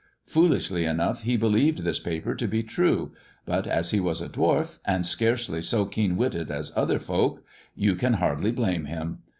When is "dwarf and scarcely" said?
4.27-5.61